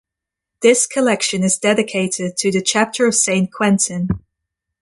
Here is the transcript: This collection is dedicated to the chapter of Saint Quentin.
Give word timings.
This 0.63 0.87
collection 0.87 1.43
is 1.43 1.59
dedicated 1.59 2.35
to 2.37 2.49
the 2.49 2.63
chapter 2.63 3.05
of 3.05 3.13
Saint 3.13 3.53
Quentin. 3.53 4.09